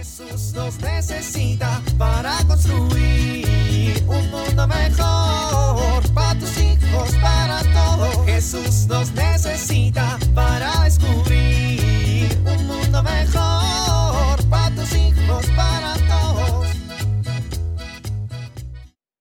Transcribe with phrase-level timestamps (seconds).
[0.00, 8.24] Jesús nos necesita para construir un mundo mejor para tus hijos, para todos.
[8.24, 16.68] Jesús nos necesita para descubrir un mundo mejor para tus hijos, para todos.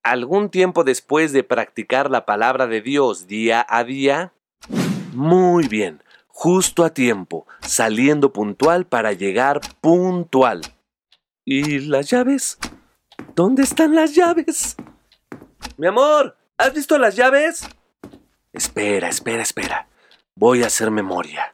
[0.01, 4.31] Algún tiempo después de practicar la palabra de Dios día a día,
[5.11, 6.01] muy bien,
[6.39, 10.61] justo a tiempo, saliendo puntual para llegar puntual.
[11.43, 12.57] ¿Y las llaves?
[13.35, 14.77] ¿Dónde están las llaves?
[15.75, 17.67] Mi amor, ¿has visto las llaves?
[18.53, 19.89] Espera, espera, espera.
[20.33, 21.53] Voy a hacer memoria.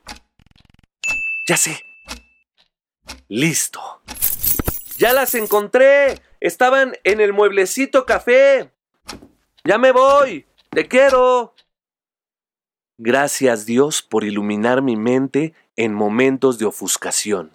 [1.48, 1.80] Ya sé.
[3.28, 4.04] Listo.
[5.00, 6.22] Ya las encontré.
[6.40, 8.72] Estaban en el mueblecito café.
[9.64, 10.46] Ya me voy.
[10.70, 11.56] Te quiero.
[12.98, 17.52] Gracias Dios por iluminar mi mente en momentos de ofuscación.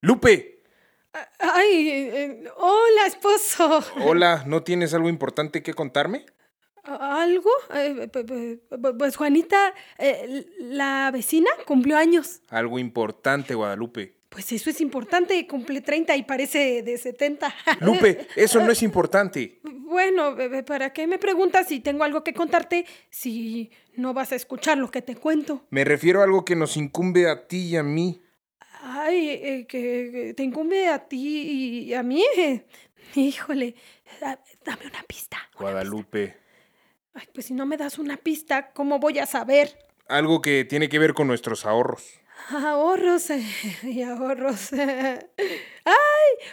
[0.00, 0.60] Lupe,
[1.38, 3.80] Ay, eh, hola, esposo.
[4.04, 6.26] hola, ¿no tienes algo importante que contarme?
[6.82, 7.50] ¿Algo?
[7.74, 8.58] Eh, p-
[8.98, 12.40] Pues Juanita, eh, la vecina, cumplió años.
[12.50, 14.14] Algo importante, Guadalupe.
[14.34, 17.54] Pues eso es importante, cumple 30 y parece de 70.
[17.80, 19.60] Lupe, eso no es importante.
[19.62, 24.34] Bueno, bebé, ¿para qué me preguntas si tengo algo que contarte si no vas a
[24.34, 25.64] escuchar lo que te cuento?
[25.70, 28.20] Me refiero a algo que nos incumbe a ti y a mí.
[28.82, 32.24] Ay, eh, que que te incumbe a ti y a mí.
[33.14, 33.76] Híjole,
[34.20, 35.38] da- dame una pista.
[35.58, 36.26] una Guadalupe.
[36.26, 36.40] pista.
[37.14, 39.78] Ay, pues si no me das una pista, ¿cómo voy a saber?
[40.08, 42.20] Algo que tiene que ver con nuestros ahorros.
[42.50, 43.44] Ahorros eh,
[43.82, 44.72] y ahorros.
[44.72, 45.94] ¡Ay!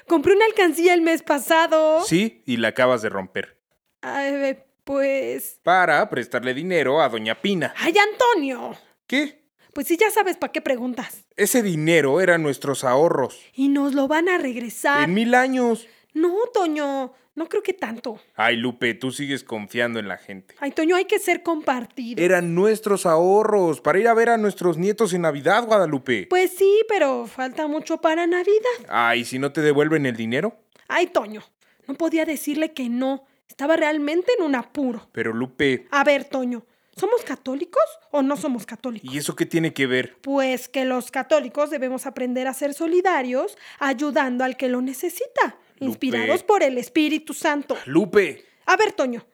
[0.07, 2.03] Compré una alcancía el mes pasado.
[2.05, 3.57] Sí, y la acabas de romper.
[4.01, 5.59] Ay, pues.
[5.63, 7.73] Para prestarle dinero a Doña Pina.
[7.77, 8.75] ¡Ay, Antonio!
[9.07, 9.41] ¿Qué?
[9.73, 11.25] Pues sí, ya sabes para qué preguntas.
[11.35, 13.39] Ese dinero eran nuestros ahorros.
[13.53, 15.03] Y nos lo van a regresar.
[15.03, 15.87] En mil años.
[16.13, 18.19] No, Toño, no creo que tanto.
[18.35, 20.55] Ay, Lupe, tú sigues confiando en la gente.
[20.59, 22.21] Ay, Toño, hay que ser compartido.
[22.21, 26.27] Eran nuestros ahorros para ir a ver a nuestros nietos en Navidad, Guadalupe.
[26.29, 28.69] Pues sí, pero falta mucho para Navidad.
[28.89, 30.57] Ay, si no te devuelven el dinero.
[30.87, 31.41] Ay, Toño,
[31.87, 33.25] no podía decirle que no.
[33.47, 35.09] Estaba realmente en un apuro.
[35.11, 36.65] Pero Lupe, A ver, Toño,
[36.95, 39.13] ¿somos católicos o no somos católicos?
[39.13, 40.17] ¿y eso qué tiene que ver?
[40.21, 46.43] Pues que los católicos debemos aprender a ser solidarios, ayudando al que lo necesita, inspirados
[46.43, 47.77] por el Espíritu Santo.
[47.85, 49.25] Lupe, A ver, Toño,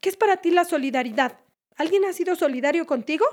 [0.00, 1.40] ¿qué es para ti la solidaridad?
[1.76, 3.26] ¿Alguien ha sido solidario contigo?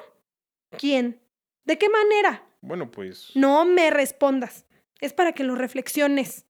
[0.78, 1.22] ¿Quién?
[1.66, 2.44] ¿De qué manera?
[2.62, 3.32] bueno, pues...
[3.36, 4.66] No me respondas.
[5.00, 6.46] Es para que lo reflexiones.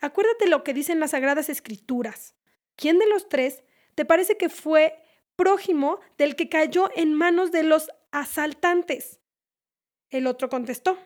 [0.00, 2.34] Acuérdate lo que dicen las Sagradas Escrituras.
[2.76, 3.64] ¿Quién de los tres
[3.94, 4.94] te parece que fue
[5.36, 9.20] prójimo del que cayó en manos de los asaltantes?
[10.10, 10.96] El otro contestó,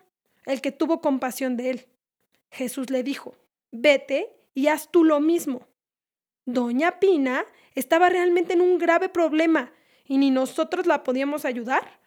[0.44, 1.88] el que tuvo compasión de él.
[2.50, 3.34] Jesús le dijo,
[3.72, 5.66] vete y haz tú lo mismo.
[6.44, 7.44] Doña Pina
[7.75, 9.72] estaba realmente en un grave problema
[10.05, 12.00] y ni nosotros la podíamos ayudar.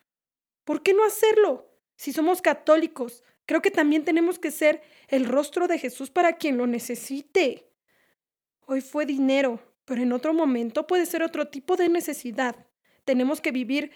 [0.64, 1.70] ¿Por qué no hacerlo?
[1.96, 6.58] Si somos católicos, creo que también tenemos que ser el rostro de Jesús para quien
[6.58, 7.72] lo necesite.
[8.66, 12.56] Hoy fue dinero, pero en otro momento puede ser otro tipo de necesidad.
[13.06, 13.92] Tenemos que vivir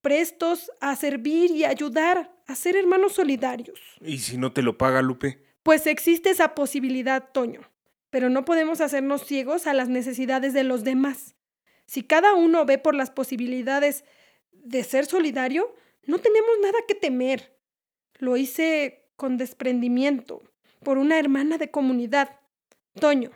[0.00, 3.78] prestos a servir y ayudar, a ser hermanos solidarios.
[4.00, 5.49] ¿Y si no te lo paga, Lupe?
[5.62, 7.60] Pues existe esa posibilidad, Toño,
[8.10, 11.36] pero no podemos hacernos ciegos a las necesidades de los demás.
[11.86, 14.04] Si cada uno ve por las posibilidades
[14.52, 15.74] de ser solidario,
[16.06, 17.58] no tenemos nada que temer.
[18.18, 20.42] Lo hice con desprendimiento,
[20.82, 22.40] por una hermana de comunidad.
[22.98, 23.30] Toño,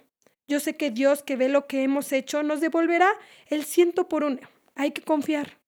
[0.47, 3.11] yo sé que Dios que ve lo que hemos hecho nos devolverá
[3.49, 4.41] el ciento por uno.
[4.75, 5.59] Hay que confiar.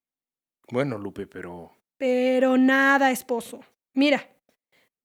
[0.70, 1.72] Bueno, Lupe, pero...
[1.96, 3.60] Pero nada, esposo.
[3.94, 4.28] Mira,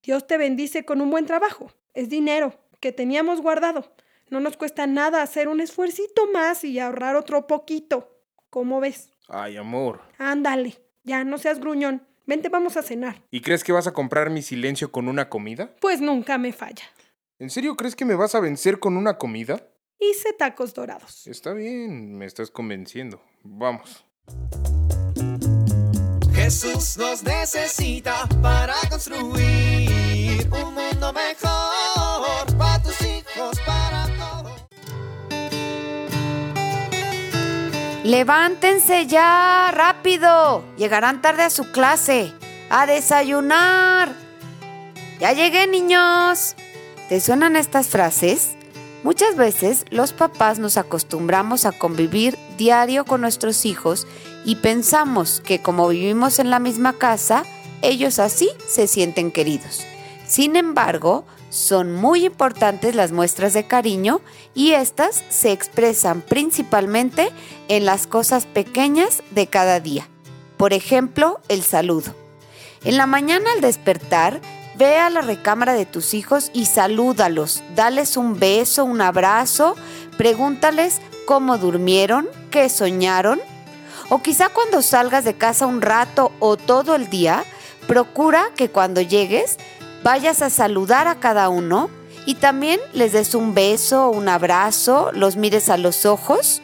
[0.03, 1.71] Dios te bendice con un buen trabajo.
[1.93, 3.93] Es dinero que teníamos guardado.
[4.29, 8.17] No nos cuesta nada hacer un esfuercito más y ahorrar otro poquito.
[8.49, 9.11] ¿Cómo ves?
[9.27, 10.01] Ay, amor.
[10.17, 12.07] Ándale, ya no seas gruñón.
[12.25, 13.21] Vente, vamos a cenar.
[13.29, 15.75] ¿Y crees que vas a comprar mi silencio con una comida?
[15.79, 16.83] Pues nunca me falla.
[17.37, 19.67] ¿En serio crees que me vas a vencer con una comida?
[19.99, 21.27] Hice tacos dorados.
[21.27, 23.21] Está bien, me estás convenciendo.
[23.43, 24.05] Vamos.
[26.33, 29.80] Jesús nos necesita para construir
[30.51, 34.51] un mundo mejor para tus hijos, para todos.
[38.03, 40.63] Levántense ya, rápido.
[40.77, 42.33] Llegarán tarde a su clase.
[42.69, 44.13] A desayunar.
[45.19, 46.55] Ya llegué, niños.
[47.09, 48.51] ¿Te suenan estas frases?
[49.03, 54.07] Muchas veces los papás nos acostumbramos a convivir diario con nuestros hijos
[54.45, 57.43] y pensamos que como vivimos en la misma casa,
[57.81, 59.85] ellos así se sienten queridos.
[60.31, 64.21] Sin embargo, son muy importantes las muestras de cariño
[64.55, 67.33] y estas se expresan principalmente
[67.67, 70.07] en las cosas pequeñas de cada día.
[70.55, 72.15] Por ejemplo, el saludo.
[72.85, 74.39] En la mañana al despertar,
[74.77, 79.75] ve a la recámara de tus hijos y salúdalos, dales un beso, un abrazo,
[80.17, 83.41] pregúntales cómo durmieron, qué soñaron.
[84.07, 87.43] O quizá cuando salgas de casa un rato o todo el día,
[87.85, 89.57] procura que cuando llegues
[90.03, 91.89] vayas a saludar a cada uno
[92.25, 96.61] y también les des un beso, un abrazo, los mires a los ojos.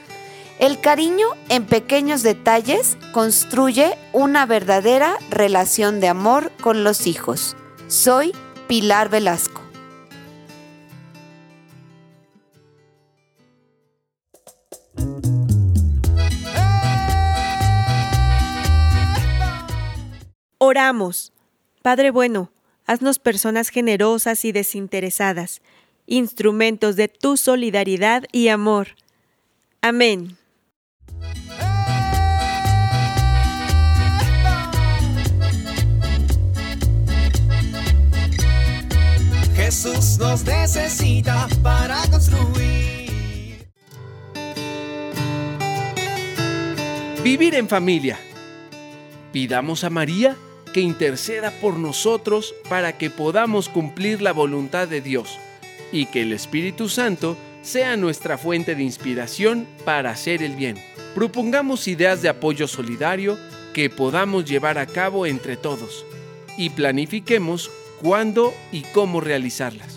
[0.60, 7.56] El cariño en pequeños detalles construye una verdadera relación de amor con los hijos.
[7.88, 8.34] Soy
[8.68, 9.62] Pilar Velasco.
[20.60, 21.32] Oramos.
[21.84, 22.52] Padre bueno,
[22.88, 25.62] haznos personas generosas y desinteresadas,
[26.08, 28.96] instrumentos de tu solidaridad y amor.
[29.82, 30.38] Amén.
[39.56, 43.68] Jesús nos necesita para construir.
[47.22, 48.18] Vivir en familia.
[49.34, 50.38] Pidamos a María
[50.74, 55.40] que interceda por nosotros para que podamos cumplir la voluntad de Dios
[55.92, 60.78] y que el Espíritu Santo sea nuestra fuente de inspiración para hacer el bien.
[61.16, 63.38] Propongamos ideas de apoyo solidario
[63.74, 66.06] que podamos llevar a cabo entre todos
[66.58, 67.70] y planifiquemos
[68.02, 69.97] cuándo y cómo realizarlas.